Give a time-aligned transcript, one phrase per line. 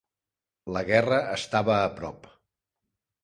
[0.77, 2.25] La guerra estava a prop.